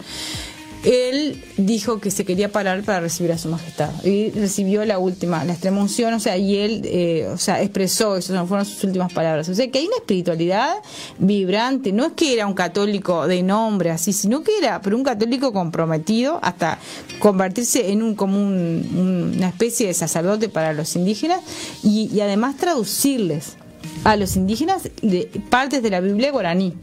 [0.83, 5.43] él dijo que se quería parar para recibir a su majestad y recibió la última,
[5.43, 9.11] la extrema unción, o sea, y él, eh, o sea, expresó, esas fueron sus últimas
[9.11, 9.49] palabras.
[9.49, 10.75] O sea, que hay una espiritualidad
[11.19, 15.03] vibrante, no es que era un católico de nombre así, sino que era, pero un
[15.03, 16.77] católico comprometido hasta
[17.19, 21.41] convertirse en un como un- una especie de sacerdote para los indígenas
[21.83, 23.57] y, y además traducirles
[24.03, 26.73] a los indígenas de partes de la Biblia guaraní.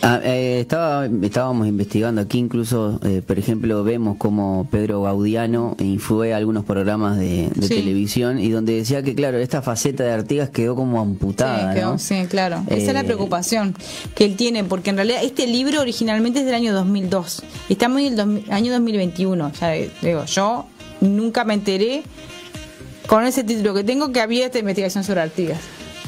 [0.00, 6.32] Ah, eh, estaba, estábamos investigando aquí, incluso, eh, por ejemplo, vemos como Pedro Gaudiano influye
[6.32, 7.74] algunos programas de, de Sí.
[7.74, 11.72] televisión y donde decía que, claro, esta faceta de Artigas quedó como amputada.
[11.72, 11.98] Sí, quedó- ¿no?
[11.98, 12.62] sí, claro.
[12.68, 13.74] Esa es la Eh, preocupación
[14.14, 17.42] que él tiene, porque en realidad este libro originalmente es del año 2002.
[17.68, 19.46] Estamos en el dos- año 2021.
[19.48, 20.66] O sea, digo, yo
[21.00, 22.04] nunca me enteré
[23.08, 25.58] con ese título que tengo que había esta investigación sobre Artigas.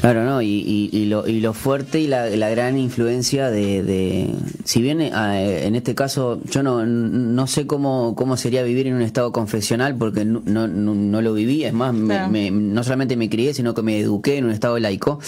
[0.00, 0.40] Claro, ¿no?
[0.40, 4.30] Y, y, y lo, y lo fuerte y la, la gran influencia de, de
[4.64, 8.94] si bien eh, en este caso yo no, no sé cómo, cómo sería vivir en
[8.94, 12.30] un estado confesional porque no, no, no- lo viví, es más, me- Claro.
[12.30, 15.20] me- no solamente me crié, sino que me eduqué en un estado laico,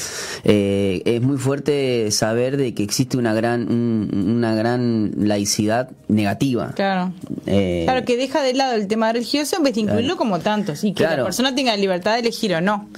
[0.43, 6.73] eh, es muy fuerte saber de que existe una gran, un- una gran laicidad negativa.
[6.75, 7.13] Claro.
[7.45, 10.19] Eh, Claro, que deja de lado el tema religioso en vez de incluirlo Claro.
[10.19, 11.19] como tantos y que Claro.
[11.19, 12.89] la persona tenga libertad de elegir o no.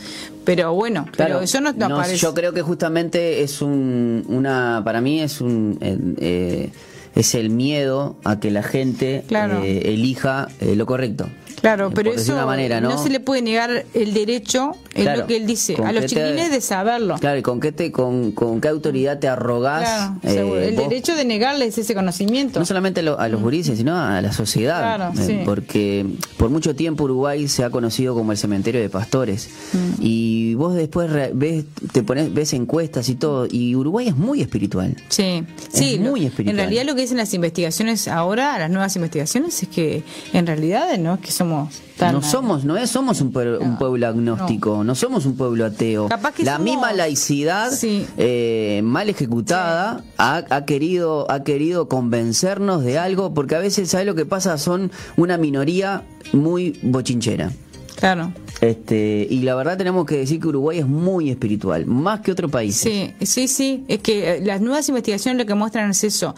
[0.45, 2.19] Pero bueno, Claro, pero eso no, no no, aparece.
[2.19, 6.71] yo creo que justamente es un, una, para mí es un, eh, eh,
[7.15, 9.63] es el miedo a que la gente Claro.
[9.63, 11.27] eh, elija eh, lo correcto.
[11.65, 13.03] Claro, pero por eso manera, ¿no?
[13.03, 16.51] se le puede negar el derecho, es Claro, lo que él dice, a los chiquilines
[16.51, 17.17] de saberlo.
[17.19, 20.89] Claro, y con qué te, con, con qué autoridad te arrogás Claro, eh, el vos-
[20.91, 22.59] derecho de negarles ese conocimiento.
[22.61, 24.79] no solamente a, lo- a los gurises, sino a la sociedad.
[24.97, 25.39] Claro, Eh, sí.
[25.47, 26.05] Porque
[26.37, 29.49] por mucho tiempo Uruguay se ha conocido como el cementerio de pastores.
[29.73, 29.79] Mm.
[30.01, 33.47] Y vos después re- ves, te pones, ves encuestas y todo.
[33.51, 34.95] Y Uruguay es muy espiritual.
[35.09, 35.97] Sí, sí.
[35.99, 36.51] lo- muy espiritual.
[36.51, 40.03] En realidad lo que dicen las investigaciones ahora, las nuevas investigaciones, es que
[40.35, 41.54] en realidad no es que somos
[41.99, 42.13] tan...
[42.15, 44.95] No somos, no es, somos un pueblo, un pueblo agnóstico, no.
[44.95, 46.09] somos un pueblo ateo.
[46.09, 48.07] Capaz que la somos- misma laicidad Sí.
[48.17, 54.07] eh, mal ejecutada ha, ha querido ha querido convencernos de algo, porque a veces sabes
[54.07, 57.51] lo que pasa son una minoría muy bochinchera.
[57.97, 58.33] Claro.
[58.61, 62.49] Este, y la verdad tenemos que decir que Uruguay es muy espiritual, más que otro
[62.49, 62.77] país.
[62.77, 63.85] Sí, sí, sí.
[63.89, 66.35] Es que eh, las nuevas investigaciones lo que muestran es eso.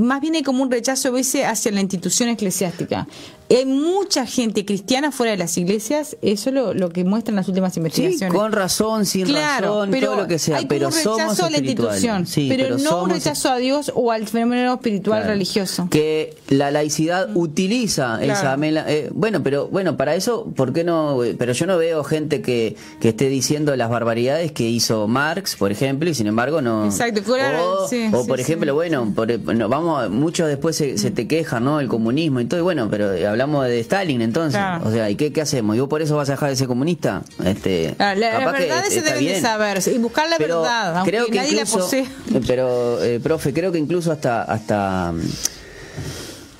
[0.00, 3.06] Más bien hay como un rechazo a veces hacia la institución eclesiástica.
[3.50, 7.48] Hay mucha gente cristiana fuera de las iglesias, eso es lo, lo que muestran las
[7.48, 8.34] últimas Sí, investigaciones.
[8.34, 11.40] con razón, sin Claro, razón, pero todo lo que sea, hay pero un rechazo somos
[11.40, 15.34] a la institución, Sí, pero, no un rechazo a Dios o al fenómeno espiritual Claro.
[15.34, 15.86] religioso.
[15.90, 18.32] Que la laicidad utiliza Claro.
[18.32, 20.91] esa mela- eh, bueno, pero bueno, para eso, ¿por qué no?
[21.24, 25.56] Eh, Pero yo no veo gente que, que esté diciendo las barbaridades que hizo Marx,
[25.56, 26.84] por ejemplo, y sin embargo no.
[26.86, 30.76] Exacto, claro, o, sí, o sí, por sí, ejemplo, bueno, por- no, vamos, muchos después
[30.76, 31.80] se, se te quejan, ¿no?
[31.80, 34.58] El comunismo y todo, y bueno, pero eh, hablamos de Stalin entonces.
[34.60, 34.86] Claro.
[34.86, 35.76] O sea, ¿y qué, qué hacemos?
[35.76, 37.22] ¿Y vos por eso vas a dejar de ser comunista?
[37.44, 40.96] Este, Ah, la- las que verdades se deben de saber y buscar la Pero verdad,
[40.98, 42.06] aunque creo que nadie la incluso- posee.
[42.46, 45.12] Pero, eh, profe, creo que incluso hasta hasta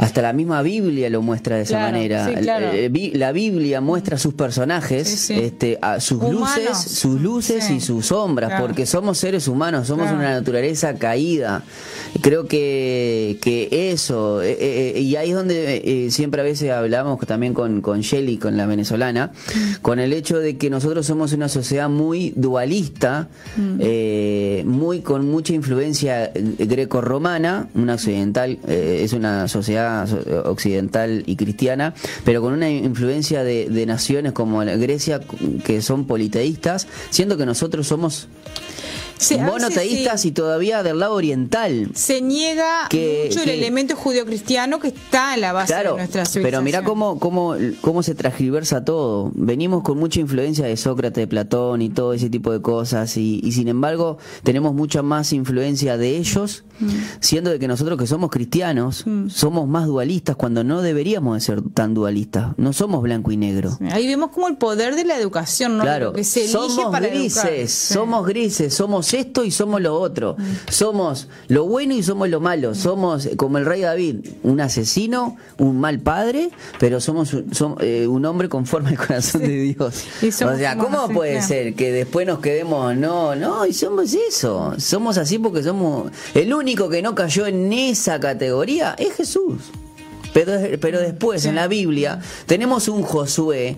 [0.03, 2.27] hasta la misma Biblia lo muestra de esa Claro, manera.
[2.29, 2.73] sí, claro.
[2.73, 5.35] Eh, vi- La Biblia muestra sus personajes, Sí, sí.
[5.41, 6.41] este, a sus Humanos.
[6.57, 8.67] luces, sus luces y sus sombras, Claro.
[8.67, 11.63] porque somos seres humanos, somos una naturaleza caída.
[12.21, 14.57] Creo que, que eso, eh,
[14.97, 18.57] eh, y ahí es donde eh, siempre a veces hablamos también con, con Shelly, con
[18.57, 19.33] la venezolana,
[19.83, 23.29] con el hecho de que nosotros somos una sociedad muy dualista,
[23.81, 31.23] eh, muy con mucha influencia eh, greco-romana, una occidental, eh, es una sociedad so- occidental
[31.27, 35.21] y cristiana, pero con una influencia de, de naciones como la Grecia
[35.65, 38.29] que son politeístas, siendo que nosotros somos
[39.31, 40.29] A veces monoteístas sí.
[40.29, 41.89] y todavía del lado oriental.
[41.95, 45.97] se niega que- mucho el que- elemento judio-cristiano que está en la base Claro, de
[45.99, 46.45] nuestra civilización.
[46.45, 49.31] pero mira cómo, cómo, cómo se transgiversa todo.
[49.35, 53.41] Venimos con mucha influencia de Sócrates, de Platón y todo ese tipo de cosas, y,
[53.43, 56.89] y sin embargo tenemos mucha más influencia de ellos, Mm.
[57.21, 61.63] siendo de que nosotros que somos cristianos somos más dualistas cuando no deberíamos de ser
[61.75, 62.55] tan dualistas.
[62.57, 63.79] No somos blanco y negro.
[63.93, 65.85] Ahí vemos como el poder de la educación, ¿no?
[65.85, 67.69] Claro, Lo que se elige somos para grises, educar.
[67.69, 70.37] Somos grises, somos esto y somos lo otro.
[70.71, 72.75] Somos lo bueno y somos lo malo.
[72.75, 78.07] Somos, como el rey David, un asesino, un mal padre, pero somos un, som- eh,
[78.07, 80.05] un hombre conforme al corazón de Dios.
[80.23, 81.47] O sea, ¿cómo así, puede claro.
[81.49, 84.75] ser que después nos quedemos, no, no, y somos eso?
[84.79, 86.11] Somos así porque somos...
[86.35, 89.55] El único que no cayó en esa categoría es Jesús.
[90.35, 93.77] Pero, pero después en la Biblia tenemos un Josué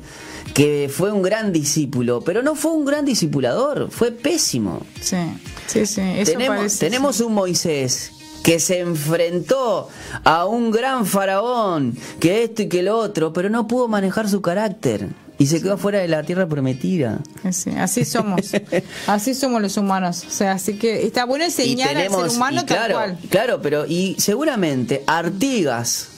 [0.52, 4.84] que fue un gran discípulo, pero no fue un gran discipulador, fue pésimo.
[5.00, 5.16] Sí,
[5.66, 6.00] sí, sí.
[6.00, 9.88] Eso tenemos parece, tenemos un Moisés que se enfrentó
[10.22, 14.42] a un gran faraón, que esto y que lo otro, pero no pudo manejar su
[14.42, 17.20] carácter y se quedó fuera de la tierra prometida.
[17.50, 17.52] sí.
[17.52, 18.52] Sí, así somos.
[19.06, 20.24] así somos los humanos.
[20.26, 23.18] O sea, así que está bueno enseñar al ser humano y tal claro, cual.
[23.30, 26.08] claro, pero y seguramente Artigas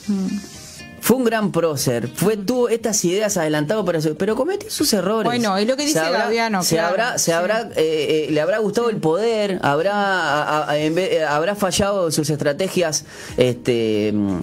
[1.07, 5.23] fue un gran prócer, fue tuvo estas ideas adelantado para eso, pero cometió sus errores.
[5.23, 7.31] Bueno, es lo que dice Se habrá- Gaudiano, Se claro, habrá, se sí.
[7.31, 11.55] habrá, eh, eh, le habrá gustado el poder, habrá, a- a- en vez- eh, habrá
[11.55, 13.05] fallado sus estrategias,
[13.37, 14.11] este.
[14.13, 14.39] mm,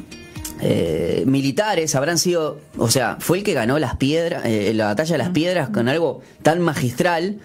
[0.62, 5.12] eh, militares habrán sido, o sea, fue el que ganó las piedras, eh, la batalla
[5.12, 7.40] de las piedras con algo tan magistral,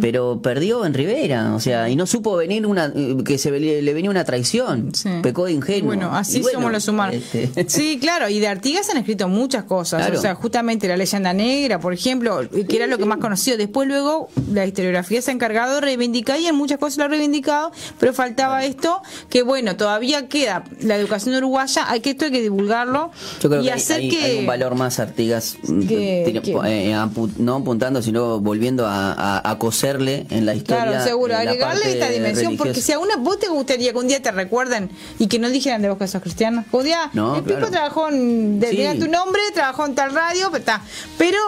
[0.00, 3.82] pero perdió en Rivera, o sea, y no supo venir una, eh, que se le,
[3.82, 5.08] le venía una traición, Sí.
[5.22, 5.86] pecó de ingenuo.
[5.88, 7.16] Bueno, así bueno, somos los humanos.
[7.32, 10.00] este, Sí, claro, y de Artigas han escrito muchas cosas.
[10.02, 10.18] Claro.
[10.18, 13.56] O sea, justamente la leyenda negra, por ejemplo, que era lo que más conocido.
[13.56, 17.08] Después, luego, la historiografía se ha encargado de reivindicar y en muchas cosas lo ha
[17.08, 22.30] reivindicado, pero faltaba esto, que bueno, todavía queda la educación uruguaya, hay que esto hay
[22.30, 24.22] que divulgarlo Yo creo y que hacer hay- que.
[24.24, 26.96] hay un valor más Artigas, mm, Que- eh,
[27.38, 30.84] no apuntando, sino volviendo a, a- a coserle en la historia.
[30.86, 34.08] Claro, seguro, la agregarle esta dimensión, porque si a una vos te gustaría que un
[34.08, 37.36] día te recuerden y que no dijeran de vos que sos cristiano, un día No,
[37.36, 37.70] el claro.
[37.70, 38.76] trabajó en, de, Sí.
[38.76, 40.82] diga tu nombre, trabajó en tal radio, pero, está.
[41.16, 41.38] pero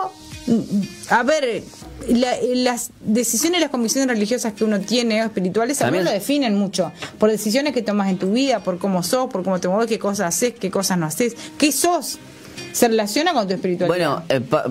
[0.47, 0.62] mm,
[1.11, 1.62] a ver,
[2.09, 6.11] la- las decisiones y las convicciones religiosas que uno tiene o espirituales a También- lo
[6.12, 9.66] definen mucho, por decisiones que tomas en tu vida, por cómo sos, por cómo te
[9.69, 12.19] mueves, qué cosas haces, qué cosas no haces, qué sos.
[12.73, 13.89] Se relaciona con tu espiritualidad.
[13.89, 14.65] Bueno, eh, pa-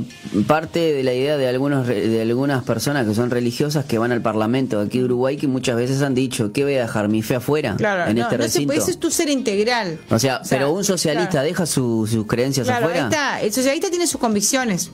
[0.47, 4.21] parte de la idea de algunos de algunas personas que son religiosas que van al
[4.21, 7.35] Parlamento aquí de Uruguay que muchas veces han dicho que voy a dejar mi fe
[7.35, 9.99] afuera claro, en no, este no se puede, ese es tu ser integral.
[10.09, 11.45] o sea, pero un socialista claro.
[11.47, 13.07] deja su- sus creencias Claro, ahí afuera.
[13.09, 13.41] está.
[13.41, 14.91] El socialista tiene sus convicciones.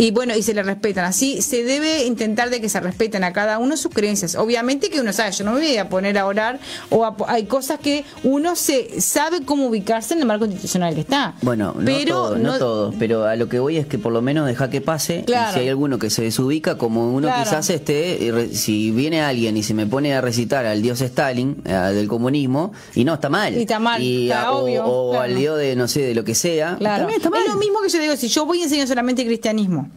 [0.00, 1.04] Y bueno, y se le respetan.
[1.04, 4.34] Así se debe intentar de que se respeten a cada uno sus creencias.
[4.34, 6.58] Obviamente que uno sabe, yo no me voy a poner a orar
[6.88, 11.02] o a hay cosas que uno se sabe cómo ubicarse en el marco institucional que
[11.02, 11.34] está.
[11.42, 14.22] Bueno, no pero todo, no, todo, pero a lo que voy es que por lo
[14.22, 15.22] menos deja que pase.
[15.26, 15.50] Claro.
[15.50, 17.44] Y si hay alguno que se desubica, como uno Claro.
[17.44, 21.72] quizás esté, si viene alguien y se me pone a recitar al dios Stalin, eh,
[21.92, 23.54] del comunismo, y no, está mal.
[23.54, 25.24] Y está mal, Y, está a- o, obvio, o claro.
[25.24, 27.00] al dios de, no sé, de lo que sea, Claro.
[27.02, 27.42] también está mal.
[27.46, 29.89] Es lo mismo que yo digo, si yo voy a enseñar solamente cristianismo,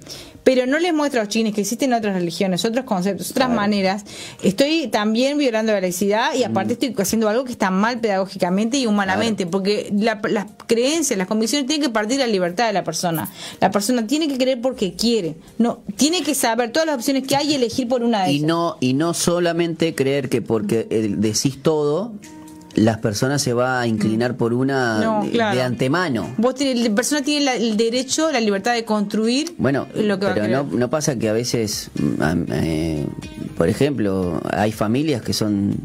[0.44, 4.04] pero no les muestro a los chinos que existen otras religiones, otros conceptos, otras maneras,
[4.42, 8.86] estoy también violando la laicidad y aparte estoy haciendo algo que está mal pedagógicamente y
[8.86, 12.84] humanamente, porque la- las creencias, las convicciones tienen que partir de la libertad de la
[12.84, 13.32] persona.
[13.62, 17.38] La persona tiene que creer porque quiere, no tiene que saber todas las opciones que
[17.38, 18.48] hay y elegir por una de Y ellas.
[18.48, 22.12] no, y no solamente creer que porque eh, decís todo,
[22.76, 25.56] las personas se va a inclinar por una No, de- claro.
[25.56, 26.34] de antemano.
[26.38, 30.26] Vos tenés- la persona tiene la- el derecho, la libertad de construir Bueno, lo que
[30.26, 33.06] va a pero no, no pasa que a veces, mm, eh,
[33.58, 35.76] por ejemplo, hay familias que son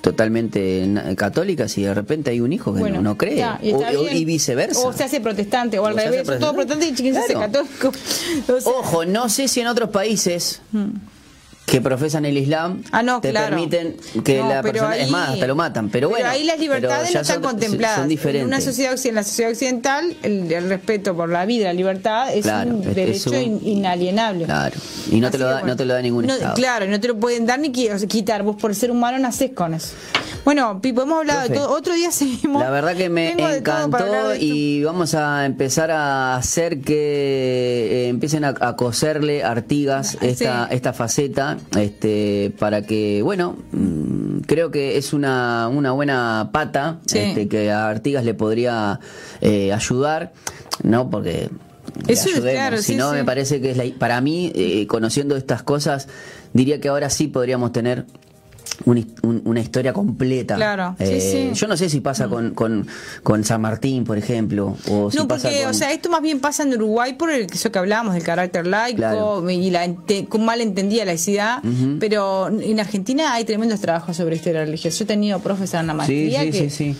[0.00, 3.44] totalmente católicas y de repente hay un hijo que Bueno, no, no cree.
[3.62, 4.80] y o, o- y viceversa.
[4.86, 6.88] O se hace protestante, o al O revés, todo protestante.
[6.88, 7.52] y chiquín se hace Claro.
[7.52, 7.92] católico.
[8.60, 10.60] Sea, Ojo, no sé si en otros países
[11.66, 13.56] que profesan el Islam Ah, no, te claro.
[13.56, 15.88] permiten que No, la pero persona, es ahí- más, hasta lo matan.
[15.88, 17.98] Pero, bueno, ahí las libertades pero no están son- contempladas.
[18.00, 18.42] Son diferentes.
[18.42, 22.32] En una sociedad, en la sociedad occidental, el, el respeto por la vida, la libertad,
[22.34, 24.44] es Claro, un es- es derecho un- inalienable.
[24.44, 24.76] Claro.
[25.10, 25.66] Y no te, lo da, bueno.
[25.68, 26.54] no te lo da ningún No, Estado.
[26.54, 28.42] Claro, y no te lo pueden dar ni quitar.
[28.42, 29.94] Vos por ser humano nacés con eso.
[30.44, 31.70] Bueno, Pipo, hemos hablado de todo.
[31.74, 32.62] Otro día seguimos.
[32.62, 38.44] La verdad que me Tengo encantó y vamos a empezar a hacer que eh, empiecen
[38.44, 40.74] a, a coserle Artigas esta, sí.
[40.74, 47.18] esta faceta este, para que, bueno, mm, creo que es una, una buena pata Sí.
[47.18, 49.00] este, que a Artigas le podría
[49.40, 50.32] eh, ayudar,
[50.82, 51.08] ¿no?
[51.08, 51.48] Porque...
[52.08, 53.16] Eso es ayudemos, claro, si sí, no sí.
[53.16, 56.08] me parece que es la, para mí eh, conociendo estas cosas
[56.52, 58.06] diría que ahora sí podríamos tener
[58.86, 60.56] un his- un- una historia completa.
[60.56, 61.58] Claro, sí, Eh, sí.
[61.60, 62.86] Yo no sé si pasa con, con,
[63.22, 66.22] con San Martín, por ejemplo, o si No, pasa porque, con- o sea, esto más
[66.22, 69.50] bien pasa en Uruguay por el, eso que hablábamos del carácter laico Claro.
[69.50, 69.88] y la
[70.40, 71.62] mal entendida laicidad,
[72.00, 74.98] pero en Argentina hay tremendos trabajos sobre historia religiosa.
[74.98, 76.70] Yo he tenido profes en la Sí, maestría sí, que...
[76.70, 76.96] sí, sí.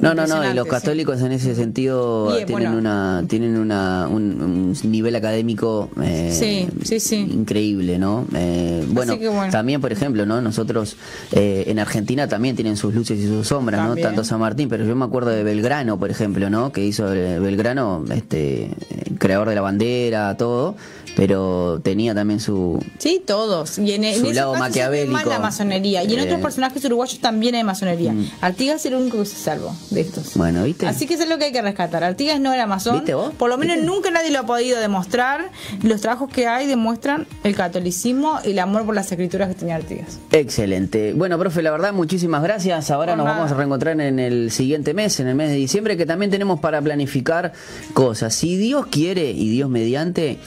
[0.00, 0.70] No, no, no, y los sí.
[0.70, 2.78] católicos en ese sentido Bien, tienen bueno.
[2.78, 7.16] una tienen una un, un nivel académico eh, Sí, sí, sí.
[7.16, 8.26] increíble, ¿no?
[8.34, 9.50] Eh, bueno, bueno.
[9.50, 10.40] también, por ejemplo, ¿no?
[10.40, 10.96] Nosotros
[11.32, 13.96] eh, en Argentina también tienen sus luces y sus sombras, ¿no?
[13.96, 16.72] Tanto San Martín, pero yo me acuerdo de Belgrano, por ejemplo, ¿no?
[16.72, 18.70] Que hizo eh, Belgrano, este,
[19.18, 20.74] creador de la bandera, todo,
[21.16, 23.78] pero tenía también su Sí, todos.
[23.78, 25.12] Y en, en Su ese lado caso maquiavélico.
[25.12, 26.04] más la masonería.
[26.04, 26.22] Y en Eh.
[26.24, 28.14] otros personajes uruguayos también hay masonería.
[28.40, 30.34] Artigas es el único que se salvó de estos.
[30.34, 30.86] Bueno, ¿viste?
[30.86, 32.02] Así que eso es lo que hay que rescatar.
[32.04, 32.96] Artigas no era masón.
[32.96, 33.32] ¿Viste vos?
[33.34, 33.90] Por lo menos ¿Viste?
[33.90, 35.50] nunca nadie lo ha podido demostrar.
[35.82, 39.76] Los trabajos que hay demuestran el catolicismo y el amor por las escrituras que tenía
[39.76, 40.18] Artigas.
[40.30, 40.91] Excelente.
[41.14, 42.90] Bueno, profe, la verdad, muchísimas gracias.
[42.90, 46.06] Ahora nos vamos a reencontrar en el siguiente mes, en el mes de diciembre, que
[46.06, 47.52] también tenemos para planificar
[47.94, 48.34] cosas.
[48.34, 49.30] Si Dios quiere.
[49.32, 50.38] y Dios mediante,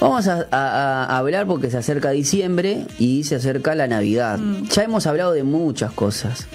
[0.00, 4.38] vamos a, a- a hablar porque se acerca diciembre y se acerca la Navidad.
[4.74, 6.46] Ya hemos hablado de muchas cosas.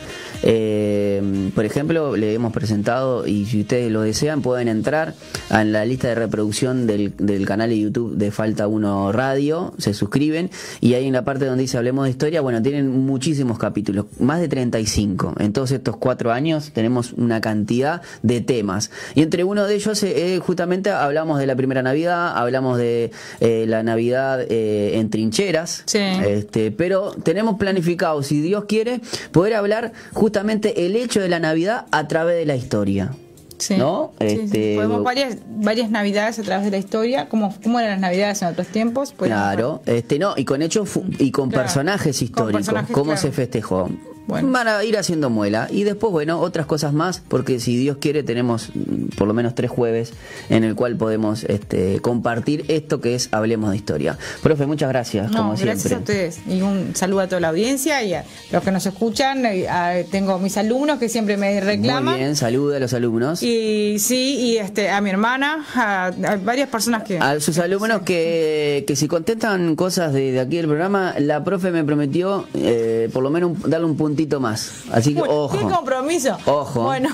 [0.48, 5.14] Eh, por ejemplo, le hemos presentado, y si ustedes lo desean, pueden entrar
[5.50, 9.94] a la lista de reproducción del, del canal de YouTube de Falta 1 Radio, se
[9.94, 12.88] suscriben, y ahí en la parte donde dice Hablemos de Historia, bueno, tienen
[13.36, 15.36] muchísimos capítulos, más de 35.
[15.40, 18.92] En todos estos cuatro años tenemos una cantidad de temas.
[19.14, 23.12] Y entre uno de ellos, eh, eh, justamente hablamos de la primera Navidad, hablamos de
[23.42, 26.00] eh, la Navidad eh, en trincheras, Sí.
[26.00, 29.02] este, pero tenemos planificado, si Dios quiere,
[29.34, 33.12] poder hablar justamente el hecho de la Navidad a través de la historia.
[33.58, 33.78] Sí.
[33.78, 34.12] ¿No?
[34.20, 34.40] Sí, sí.
[34.44, 38.42] Este, Podemos varias, varias navidades a través de la historia, como cómo eran las navidades
[38.42, 39.14] en otros tiempos.
[39.18, 40.90] Claro, este no, y con hechos
[41.20, 41.64] y con Claro.
[41.64, 43.22] personajes Con históricos, personajes, cómo claro.
[43.22, 43.90] se festejó.
[44.28, 44.52] Bueno.
[44.52, 45.68] Van a ir haciendo muela.
[45.72, 49.54] Y después, bueno, otras cosas más, porque si Dios quiere, tenemos mm, por lo menos
[49.56, 50.14] tres jueves
[50.50, 54.18] en el cual podemos este, compartir esto que es Hablemos de Historia.
[54.42, 55.96] Profe, muchas gracias, No, como gracias siempre.
[55.96, 56.40] a ustedes.
[56.48, 59.44] Y un saludo a toda la audiencia y a los que nos escuchan.
[59.56, 62.06] Y a- tengo mis alumnos que siempre me reclaman.
[62.16, 63.44] Muy bien, saluda a los alumnos.
[63.44, 67.20] Y sí, y este a mi hermana, a, a varias personas que...
[67.20, 71.72] A sus alumnos que, que si contestan cosas de, de aquí del programa, la profe
[71.72, 74.72] me prometió eh, por lo menos un- darle un puntito más.
[74.92, 75.58] Así que ojo.
[75.58, 76.38] ¡Qué compromiso!
[76.46, 76.84] Ojo.
[76.84, 77.10] Bueno,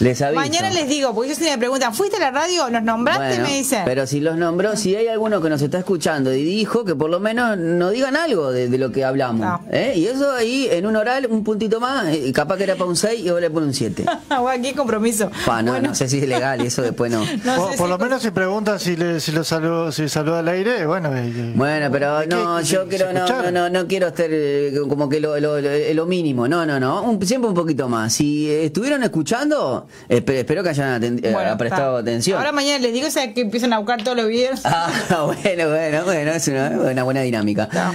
[0.00, 0.40] Les aviso.
[0.40, 2.70] mañana les digo, porque ellos si me preguntan, ¿fuiste a la radio?
[2.70, 3.26] ¿Nos nombraste?
[3.26, 3.82] Bueno, me dicen.
[3.84, 7.10] Pero si los nombró, si hay alguno que nos está escuchando y dijo que por
[7.10, 9.40] lo menos nos digan algo de, de lo que hablamos.
[9.46, 9.60] No.
[9.70, 9.92] ¿eh?
[9.96, 12.96] Y eso ahí en un oral, un puntito más, eh, capaz que era para un
[12.96, 14.04] 6 y ahora le pone un 7.
[14.40, 15.30] Bueno, qué compromiso.
[15.44, 17.20] Pa, no, Bueno, no sé si es legal y eso después no.
[17.44, 20.08] no por sé por si- lo menos si pregunta si, le, si lo saludo, si
[20.08, 21.10] saluda al aire, bueno.
[21.14, 25.08] eh, Bueno, pero no, ¿Se- yo quiero, no, no, no, no quiero estar eh, como
[25.08, 28.12] que lo, lo, lo- lo mínimo, no, no, no, un- siempre un poquito más.
[28.12, 32.10] Si estuvieron escuchando, espe- espero que hayan aten- eh, Bueno, prestado está.
[32.10, 32.38] atención.
[32.38, 34.60] Ahora mañana les digo o sea, que empiezan a buscar todos los videos.
[34.64, 34.90] Ah,
[35.26, 37.68] bueno, bueno, bueno, es una, una buena dinámica.
[37.72, 37.92] No.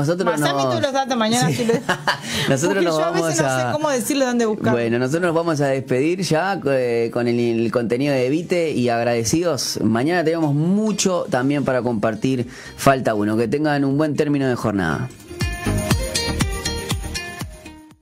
[0.00, 0.62] Nosotros Pasame nos...
[0.70, 1.48] todos los datos mañana.
[1.48, 1.54] Sí.
[1.56, 1.80] si les-
[2.48, 3.66] Nosotros nos yo a vamos veces no a...
[3.66, 4.72] sé cómo decirle dónde buscar.
[4.72, 8.88] Bueno, nosotros nos vamos a despedir ya eh, con el, el contenido de Evite y
[8.88, 9.78] agradecidos.
[9.82, 12.46] Mañana tenemos mucho también para compartir.
[12.76, 13.36] Falta uno.
[13.36, 15.08] Que tengan un buen término de jornada.